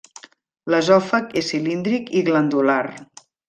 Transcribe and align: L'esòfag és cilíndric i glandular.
L'esòfag 0.75 1.37
és 1.43 1.51
cilíndric 1.53 2.13
i 2.21 2.25
glandular. 2.33 2.83